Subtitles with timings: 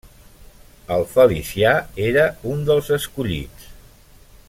[0.95, 1.73] El Felicià
[2.07, 3.69] era un dels escollits.